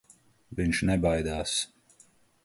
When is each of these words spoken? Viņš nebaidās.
Viņš 0.59 0.79
nebaidās. 0.89 1.53